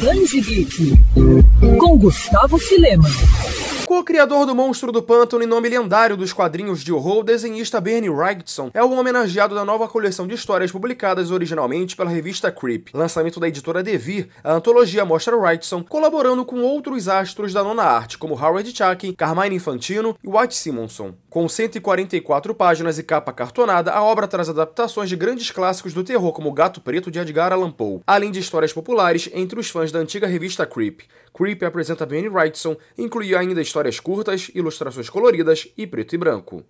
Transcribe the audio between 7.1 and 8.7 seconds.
o desenhista Bernie Wrightson